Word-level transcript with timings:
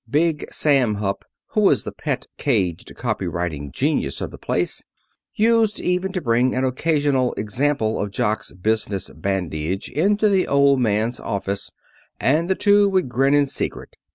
Big 0.09 0.51
Sam 0.51 0.95
Hupp, 0.95 1.23
who 1.49 1.61
was 1.61 1.83
the 1.83 1.91
pet 1.91 2.25
caged 2.39 2.91
copy 2.95 3.27
writing 3.27 3.71
genius 3.71 4.19
of 4.19 4.31
the 4.31 4.37
place, 4.39 4.81
used 5.35 5.79
even 5.79 6.11
to 6.13 6.19
bring 6.21 6.55
an 6.55 6.63
occasional 6.63 7.33
example 7.33 8.01
of 8.01 8.09
Jock's 8.09 8.51
business 8.51 9.11
badinage 9.11 9.89
into 9.89 10.27
the 10.27 10.47
Old 10.47 10.79
Man's 10.81 11.19
office, 11.19 11.71
and 12.19 12.49
the 12.49 12.55
two 12.55 12.89
would 12.89 13.09
grin 13.09 13.35
in 13.35 13.45
secret. 13.45 13.95